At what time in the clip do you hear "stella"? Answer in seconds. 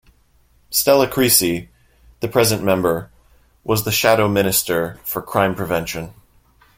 0.71-1.07